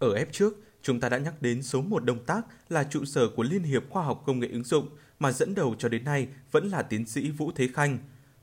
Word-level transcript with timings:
Ở 0.00 0.14
ép 0.14 0.32
trước, 0.32 0.54
chúng 0.82 1.00
ta 1.00 1.08
đã 1.08 1.18
nhắc 1.18 1.42
đến 1.42 1.62
số 1.62 1.82
một 1.82 2.04
động 2.04 2.24
tác 2.26 2.42
là 2.68 2.84
trụ 2.84 3.04
sở 3.04 3.28
của 3.28 3.42
Liên 3.42 3.62
hiệp 3.62 3.90
Khoa 3.90 4.02
học 4.04 4.22
Công 4.26 4.38
nghệ 4.38 4.48
ứng 4.48 4.64
dụng 4.64 4.88
mà 5.18 5.32
dẫn 5.32 5.54
đầu 5.54 5.74
cho 5.78 5.88
đến 5.88 6.04
nay 6.04 6.28
vẫn 6.50 6.68
là 6.68 6.82
tiến 6.82 7.06
sĩ 7.06 7.30
Vũ 7.30 7.52
Thế 7.54 7.68
Khanh. 7.74 7.98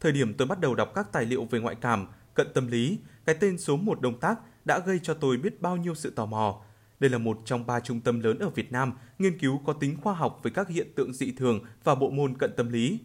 Thời 0.00 0.12
điểm 0.12 0.34
tôi 0.34 0.48
bắt 0.48 0.60
đầu 0.60 0.74
đọc 0.74 0.92
các 0.94 1.12
tài 1.12 1.24
liệu 1.24 1.44
về 1.44 1.60
ngoại 1.60 1.74
cảm, 1.80 2.06
cận 2.34 2.46
tâm 2.54 2.66
lý, 2.66 2.98
cái 3.24 3.34
tên 3.40 3.58
số 3.58 3.76
một 3.76 4.00
động 4.00 4.20
tác 4.20 4.38
đã 4.64 4.78
gây 4.78 5.00
cho 5.02 5.14
tôi 5.14 5.36
biết 5.36 5.62
bao 5.62 5.76
nhiêu 5.76 5.94
sự 5.94 6.10
tò 6.10 6.26
mò. 6.26 6.62
Đây 7.00 7.10
là 7.10 7.18
một 7.18 7.38
trong 7.44 7.66
ba 7.66 7.80
trung 7.80 8.00
tâm 8.00 8.20
lớn 8.20 8.38
ở 8.38 8.48
Việt 8.48 8.72
Nam 8.72 8.92
nghiên 9.18 9.38
cứu 9.38 9.60
có 9.66 9.72
tính 9.72 9.96
khoa 10.02 10.14
học 10.14 10.40
về 10.42 10.50
các 10.54 10.68
hiện 10.68 10.92
tượng 10.96 11.12
dị 11.12 11.32
thường 11.32 11.60
và 11.84 11.94
bộ 11.94 12.10
môn 12.10 12.38
cận 12.38 12.50
tâm 12.56 12.68
lý. 12.68 12.98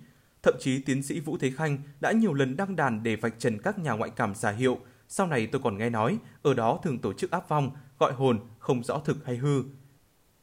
Thậm 0.44 0.56
chí 0.60 0.82
tiến 0.82 1.04
sĩ 1.04 1.20
Vũ 1.20 1.38
Thế 1.38 1.52
Khanh 1.52 1.78
đã 2.00 2.12
nhiều 2.12 2.34
lần 2.34 2.58
đăng 2.58 2.76
đàn 2.76 3.04
để 3.04 3.16
vạch 3.16 3.40
trần 3.40 3.62
các 3.62 3.80
nhà 3.80 3.92
ngoại 3.92 4.12
cảm 4.16 4.36
giả 4.36 4.52
hiệu. 4.52 4.80
Sau 5.08 5.28
này 5.28 5.48
tôi 5.48 5.62
còn 5.64 5.78
nghe 5.78 5.90
nói, 5.90 6.18
ở 6.42 6.54
đó 6.54 6.80
thường 6.84 7.00
tổ 7.00 7.14
chức 7.14 7.32
áp 7.32 7.50
vong, 7.50 7.72
gọi 8.00 8.14
hồn, 8.14 8.40
không 8.60 8.84
rõ 8.84 9.00
thực 9.06 9.26
hay 9.26 9.38
hư. 9.38 9.64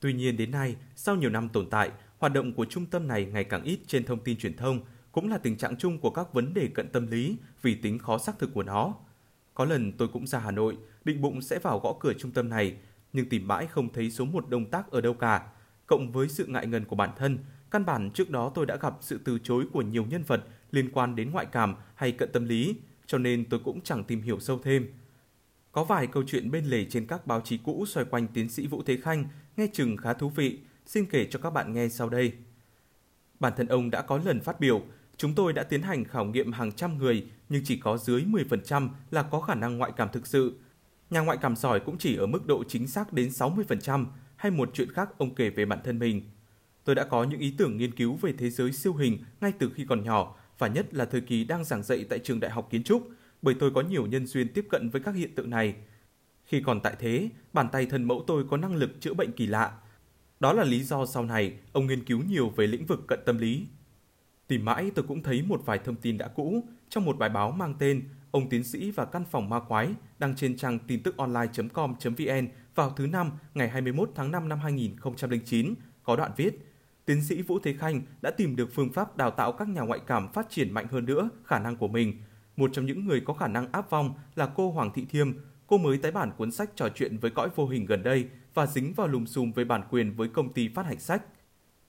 Tuy 0.01 0.13
nhiên 0.13 0.37
đến 0.37 0.51
nay, 0.51 0.77
sau 0.97 1.17
nhiều 1.17 1.31
năm 1.31 1.49
tồn 1.49 1.71
tại, 1.71 1.91
hoạt 2.19 2.33
động 2.33 2.53
của 2.53 2.65
trung 2.65 2.87
tâm 2.87 3.09
này 3.09 3.25
ngày 3.25 3.45
càng 3.45 3.63
ít 3.63 3.79
trên 3.87 4.05
thông 4.05 4.25
tin 4.25 4.39
truyền 4.39 4.57
thông, 4.57 4.81
cũng 5.13 5.31
là 5.31 5.39
tình 5.39 5.57
trạng 5.57 5.77
chung 5.77 5.99
của 5.99 6.11
các 6.11 6.33
vấn 6.33 6.55
đề 6.55 6.69
cận 6.75 6.89
tâm 6.89 7.07
lý 7.07 7.37
vì 7.63 7.75
tính 7.75 7.99
khó 7.99 8.19
xác 8.19 8.39
thực 8.39 8.55
của 8.55 8.63
nó. 8.63 8.95
Có 9.55 9.65
lần 9.65 9.93
tôi 9.93 10.09
cũng 10.09 10.27
ra 10.27 10.39
Hà 10.39 10.51
Nội, 10.51 10.77
định 11.05 11.21
bụng 11.21 11.43
sẽ 11.43 11.59
vào 11.59 11.79
gõ 11.79 11.95
cửa 12.01 12.13
trung 12.13 12.31
tâm 12.31 12.49
này, 12.49 12.77
nhưng 13.13 13.29
tìm 13.29 13.49
mãi 13.49 13.67
không 13.67 13.93
thấy 13.93 14.11
số 14.11 14.25
một 14.25 14.49
đông 14.49 14.71
tác 14.71 14.91
ở 14.91 15.01
đâu 15.01 15.15
cả. 15.15 15.47
Cộng 15.87 16.13
với 16.13 16.29
sự 16.29 16.47
ngại 16.47 16.67
ngần 16.67 16.85
của 16.85 16.97
bản 16.97 17.11
thân, 17.17 17.39
căn 17.71 17.85
bản 17.85 18.11
trước 18.11 18.31
đó 18.31 18.53
tôi 18.55 18.67
đã 18.67 18.77
gặp 18.77 18.95
sự 19.01 19.21
từ 19.25 19.39
chối 19.39 19.67
của 19.73 19.83
nhiều 19.83 20.05
nhân 20.05 20.23
vật 20.23 20.45
liên 20.71 20.91
quan 20.93 21.17
đến 21.17 21.31
ngoại 21.31 21.47
cảm 21.47 21.75
hay 21.95 22.13
cận 22.13 22.33
tâm 22.33 22.45
lý, 22.45 22.77
cho 23.07 23.19
nên 23.19 23.45
tôi 23.45 23.61
cũng 23.65 23.81
chẳng 23.81 24.05
tìm 24.05 24.23
hiểu 24.23 24.41
sâu 24.41 24.61
thêm. 24.65 24.89
Có 25.73 25.85
vài 25.85 26.07
câu 26.07 26.23
chuyện 26.27 26.51
bên 26.51 26.65
lề 26.65 26.85
trên 26.85 27.07
các 27.07 27.27
báo 27.27 27.41
chí 27.41 27.59
cũ 27.65 27.85
xoay 27.87 28.07
quanh 28.11 28.27
tiến 28.29 28.49
sĩ 28.49 28.67
Vũ 28.67 28.83
Thế 28.83 28.97
Khanh, 28.97 29.25
nghe 29.57 29.67
chừng 29.73 29.97
khá 29.97 30.13
thú 30.13 30.29
vị, 30.29 30.59
xin 30.87 31.07
kể 31.07 31.27
cho 31.31 31.39
các 31.39 31.51
bạn 31.51 31.73
nghe 31.73 31.89
sau 31.89 32.09
đây. 32.09 32.33
Bản 33.41 33.53
thân 33.57 33.67
ông 33.67 33.91
đã 33.91 34.03
có 34.03 34.21
lần 34.25 34.41
phát 34.41 34.61
biểu, 34.61 34.83
chúng 35.17 35.35
tôi 35.35 35.53
đã 35.53 35.63
tiến 35.63 35.83
hành 35.83 36.05
khảo 36.05 36.25
nghiệm 36.25 36.53
hàng 36.53 36.73
trăm 36.73 36.99
người 36.99 37.27
nhưng 37.49 37.63
chỉ 37.65 37.77
có 37.77 37.97
dưới 37.97 38.25
10% 38.25 38.89
là 39.11 39.23
có 39.23 39.41
khả 39.41 39.55
năng 39.55 39.79
ngoại 39.79 39.93
cảm 39.97 40.09
thực 40.13 40.27
sự. 40.27 40.59
Nhà 41.11 41.21
ngoại 41.21 41.39
cảm 41.41 41.57
giỏi 41.57 41.81
cũng 41.81 41.99
chỉ 41.99 42.17
ở 42.17 42.27
mức 42.27 42.47
độ 42.47 42.65
chính 42.69 42.87
xác 42.87 43.13
đến 43.13 43.29
60% 43.29 44.07
hay 44.37 44.51
một 44.51 44.71
chuyện 44.75 44.93
khác 44.93 45.09
ông 45.19 45.35
kể 45.35 45.51
về 45.51 45.65
bản 45.65 45.79
thân 45.85 45.99
mình. 45.99 46.23
Tôi 46.85 46.95
đã 46.95 47.05
có 47.05 47.25
những 47.25 47.41
ý 47.41 47.55
tưởng 47.59 47.77
nghiên 47.77 47.95
cứu 47.95 48.17
về 48.17 48.33
thế 48.39 48.51
giới 48.51 48.73
siêu 48.73 48.95
hình 48.95 49.19
ngay 49.41 49.53
từ 49.59 49.71
khi 49.75 49.85
còn 49.89 50.05
nhỏ 50.05 50.37
và 50.59 50.69
nhất 50.69 50.95
là 50.95 51.05
thời 51.05 51.21
kỳ 51.21 51.45
đang 51.45 51.65
giảng 51.65 51.83
dạy 51.83 52.05
tại 52.09 52.19
trường 52.19 52.41
đại 52.41 52.51
học 52.51 52.69
kiến 52.71 52.85
trúc 52.85 53.09
bởi 53.43 53.55
tôi 53.61 53.71
có 53.71 53.81
nhiều 53.81 54.07
nhân 54.07 54.27
duyên 54.27 54.49
tiếp 54.55 54.67
cận 54.71 54.91
với 54.91 55.03
các 55.03 55.15
hiện 55.15 55.35
tượng 55.35 55.51
này. 55.51 55.75
Khi 56.45 56.63
còn 56.67 56.81
tại 56.81 56.97
thế, 56.99 57.29
bàn 57.53 57.69
tay 57.73 57.87
thân 57.87 58.05
mẫu 58.05 58.25
tôi 58.27 58.45
có 58.51 58.57
năng 58.57 58.77
lực 58.77 59.01
chữa 59.01 59.15
bệnh 59.15 59.33
kỳ 59.33 59.47
lạ. 59.47 59.79
Đó 60.41 60.53
là 60.53 60.65
lý 60.65 60.83
do 60.83 61.07
sau 61.07 61.25
này 61.25 61.59
ông 61.73 61.87
nghiên 61.87 62.05
cứu 62.05 62.23
nhiều 62.29 62.49
về 62.49 62.67
lĩnh 62.67 62.87
vực 62.87 63.01
cận 63.09 63.19
tâm 63.27 63.39
lý. 63.39 63.67
Tìm 64.47 64.65
mãi 64.65 64.91
tôi 64.95 65.05
cũng 65.09 65.23
thấy 65.23 65.43
một 65.43 65.63
vài 65.65 65.79
thông 65.79 65.97
tin 65.97 66.19
đã 66.19 66.29
cũ 66.29 66.65
trong 66.89 67.05
một 67.05 67.19
bài 67.19 67.29
báo 67.29 67.51
mang 67.51 67.75
tên 67.79 68.09
Ông 68.35 68.49
tiến 68.49 68.65
sĩ 68.65 68.91
và 68.91 69.05
căn 69.05 69.25
phòng 69.31 69.49
ma 69.49 69.61
quái 69.61 69.95
đăng 70.19 70.37
trên 70.37 70.57
trang 70.57 70.79
tin 70.79 71.03
tức 71.03 71.17
online.com.vn 71.17 72.49
vào 72.75 72.91
thứ 72.91 73.07
năm 73.07 73.31
ngày 73.55 73.69
21 73.69 74.11
tháng 74.15 74.31
5 74.31 74.49
năm 74.49 74.59
2009 74.59 75.75
có 76.03 76.17
đoạn 76.17 76.33
viết 76.37 76.74
Tiến 77.05 77.23
sĩ 77.23 77.43
Vũ 77.43 77.59
Thế 77.59 77.73
Khanh 77.73 78.03
đã 78.23 78.31
tìm 78.31 78.57
được 78.57 78.69
phương 78.75 78.93
pháp 78.93 79.17
đào 79.17 79.31
tạo 79.31 79.53
các 79.53 79.69
nhà 79.69 79.81
ngoại 79.81 80.01
cảm 80.07 80.33
phát 80.33 80.47
triển 80.51 80.71
mạnh 80.71 80.87
hơn 80.91 81.05
nữa 81.05 81.29
khả 81.45 81.59
năng 81.59 81.77
của 81.77 81.89
mình. 81.89 82.15
Một 82.57 82.71
trong 82.73 82.87
những 82.87 83.07
người 83.07 83.21
có 83.21 83.35
khả 83.35 83.49
năng 83.49 83.73
áp 83.73 83.91
vong 83.91 84.15
là 84.35 84.47
cô 84.47 84.71
Hoàng 84.71 84.91
Thị 84.95 85.05
Thiêm. 85.11 85.33
Cô 85.67 85.79
mới 85.79 85.99
tái 85.99 86.13
bản 86.13 86.31
cuốn 86.37 86.51
sách 86.51 86.71
trò 86.77 86.89
chuyện 86.95 87.19
với 87.19 87.31
cõi 87.31 87.49
vô 87.55 87.69
hình 87.69 87.87
gần 87.87 88.03
đây 88.03 88.29
và 88.55 88.67
dính 88.67 88.95
vào 88.95 89.07
lùm 89.07 89.25
xùm 89.25 89.53
với 89.53 89.65
bản 89.65 89.83
quyền 89.91 90.13
với 90.17 90.29
công 90.29 90.53
ty 90.53 90.69
phát 90.69 90.87
hành 90.87 91.01
sách. 91.01 91.23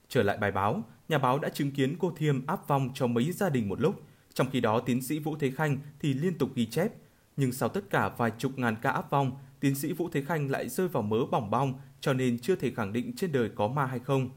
Trở 0.08 0.22
lại 0.22 0.36
bài 0.36 0.52
báo, 0.52 0.82
nhà 1.08 1.18
báo 1.18 1.38
đã 1.38 1.48
chứng 1.48 1.70
kiến 1.70 1.96
cô 1.98 2.12
Thiêm 2.16 2.46
áp 2.46 2.68
vong 2.68 2.90
cho 2.94 3.06
mấy 3.06 3.32
gia 3.32 3.48
đình 3.48 3.68
một 3.68 3.80
lúc. 3.80 4.02
Trong 4.34 4.50
khi 4.50 4.60
đó, 4.60 4.80
tiến 4.80 5.02
sĩ 5.02 5.18
Vũ 5.18 5.36
Thế 5.36 5.50
Khanh 5.50 5.78
thì 6.00 6.14
liên 6.14 6.38
tục 6.38 6.50
ghi 6.54 6.66
chép. 6.66 6.92
Nhưng 7.36 7.52
sau 7.52 7.68
tất 7.68 7.90
cả 7.90 8.08
vài 8.16 8.32
chục 8.38 8.58
ngàn 8.58 8.76
ca 8.82 8.90
áp 8.90 9.10
vong, 9.10 9.32
tiến 9.60 9.74
sĩ 9.74 9.92
Vũ 9.92 10.08
Thế 10.12 10.22
Khanh 10.22 10.50
lại 10.50 10.68
rơi 10.68 10.88
vào 10.88 11.02
mớ 11.02 11.18
bỏng 11.30 11.50
bong 11.50 11.74
cho 12.00 12.12
nên 12.12 12.38
chưa 12.38 12.56
thể 12.56 12.70
khẳng 12.70 12.92
định 12.92 13.12
trên 13.16 13.32
đời 13.32 13.50
có 13.54 13.68
ma 13.68 13.86
hay 13.86 13.98
không. 13.98 14.30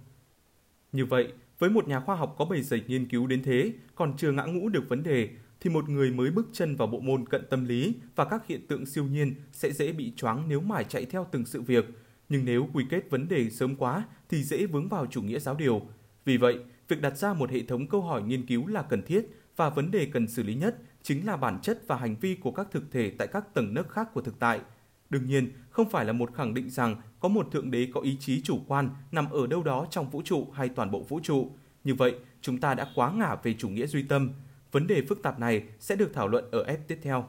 Như 0.92 1.06
vậy, 1.06 1.34
với 1.60 1.70
một 1.70 1.88
nhà 1.88 2.00
khoa 2.00 2.16
học 2.16 2.36
có 2.38 2.46
bề 2.46 2.62
dày 2.62 2.84
nghiên 2.88 3.08
cứu 3.08 3.28
đến 3.28 3.44
thế, 3.44 3.74
còn 3.96 4.18
chưa 4.18 4.32
ngã 4.32 4.44
ngũ 4.44 4.70
được 4.70 4.90
vấn 4.90 5.04
đề, 5.04 5.30
thì 5.60 5.70
một 5.70 5.90
người 5.90 6.12
mới 6.12 6.32
bước 6.32 6.48
chân 6.54 6.76
vào 6.76 6.88
bộ 6.88 7.00
môn 7.00 7.26
cận 7.30 7.42
tâm 7.50 7.66
lý 7.66 7.96
và 8.16 8.26
các 8.26 8.48
hiện 8.48 8.68
tượng 8.68 8.86
siêu 8.86 9.04
nhiên 9.04 9.36
sẽ 9.52 9.72
dễ 9.72 9.92
bị 9.92 10.14
choáng 10.16 10.50
nếu 10.50 10.62
mải 10.62 10.84
chạy 10.84 11.06
theo 11.06 11.28
từng 11.32 11.46
sự 11.46 11.62
việc. 11.62 11.86
Nhưng 12.30 12.46
nếu 12.46 12.70
quy 12.74 12.86
kết 12.90 13.10
vấn 13.10 13.28
đề 13.28 13.50
sớm 13.50 13.76
quá 13.76 14.04
thì 14.30 14.44
dễ 14.44 14.66
vướng 14.66 14.90
vào 14.90 15.06
chủ 15.06 15.22
nghĩa 15.22 15.40
giáo 15.40 15.56
điều. 15.56 15.82
Vì 16.26 16.38
vậy, 16.38 16.60
việc 16.88 17.02
đặt 17.02 17.18
ra 17.18 17.34
một 17.34 17.52
hệ 17.52 17.62
thống 17.62 17.88
câu 17.88 18.02
hỏi 18.02 18.24
nghiên 18.24 18.46
cứu 18.46 18.68
là 18.68 18.82
cần 18.82 19.02
thiết 19.02 19.28
và 19.56 19.70
vấn 19.70 19.92
đề 19.92 20.06
cần 20.06 20.28
xử 20.28 20.44
lý 20.44 20.56
nhất 20.56 20.78
chính 21.02 21.26
là 21.26 21.38
bản 21.38 21.60
chất 21.62 21.82
và 21.88 21.96
hành 21.96 22.16
vi 22.22 22.36
của 22.36 22.52
các 22.52 22.68
thực 22.72 22.92
thể 22.92 23.12
tại 23.18 23.28
các 23.28 23.54
tầng 23.54 23.74
nấc 23.74 23.90
khác 23.90 24.14
của 24.14 24.22
thực 24.22 24.40
tại. 24.40 24.60
Đương 25.10 25.28
nhiên, 25.28 25.52
không 25.70 25.90
phải 25.90 26.06
là 26.06 26.14
một 26.14 26.34
khẳng 26.36 26.54
định 26.54 26.70
rằng 26.70 26.96
có 27.20 27.30
một 27.30 27.48
thượng 27.52 27.72
đế 27.72 27.88
có 27.94 28.02
ý 28.02 28.18
chí 28.20 28.42
chủ 28.42 28.60
quan 28.68 28.90
nằm 29.12 29.30
ở 29.30 29.48
đâu 29.48 29.64
đó 29.64 29.88
trong 29.90 30.10
vũ 30.10 30.22
trụ 30.26 30.48
hay 30.54 30.70
toàn 30.70 30.92
bộ 30.92 31.04
vũ 31.04 31.20
trụ. 31.24 31.52
Như 31.84 31.96
vậy, 31.96 32.16
chúng 32.42 32.58
ta 32.58 32.74
đã 32.74 32.88
quá 32.96 33.12
ngả 33.12 33.36
về 33.44 33.54
chủ 33.54 33.70
nghĩa 33.70 33.88
duy 33.88 34.04
tâm. 34.04 34.30
Vấn 34.72 34.88
đề 34.88 35.02
phức 35.10 35.24
tạp 35.24 35.40
này 35.40 35.64
sẽ 35.80 35.96
được 35.96 36.14
thảo 36.14 36.28
luận 36.28 36.52
ở 36.52 36.64
F 36.64 36.78
tiếp 36.88 37.00
theo. 37.02 37.28